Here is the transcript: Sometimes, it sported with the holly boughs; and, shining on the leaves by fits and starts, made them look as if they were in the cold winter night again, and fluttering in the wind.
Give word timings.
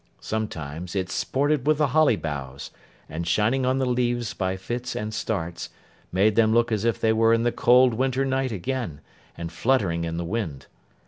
Sometimes, 0.19 0.95
it 0.95 1.11
sported 1.11 1.67
with 1.67 1.77
the 1.77 1.89
holly 1.89 2.15
boughs; 2.15 2.71
and, 3.07 3.27
shining 3.27 3.67
on 3.67 3.77
the 3.77 3.85
leaves 3.85 4.33
by 4.33 4.57
fits 4.57 4.95
and 4.95 5.13
starts, 5.13 5.69
made 6.11 6.35
them 6.35 6.51
look 6.55 6.71
as 6.71 6.85
if 6.85 6.99
they 6.99 7.13
were 7.13 7.35
in 7.35 7.43
the 7.43 7.51
cold 7.51 7.93
winter 7.93 8.25
night 8.25 8.51
again, 8.51 9.01
and 9.37 9.51
fluttering 9.51 10.03
in 10.03 10.17
the 10.17 10.25
wind. 10.25 10.65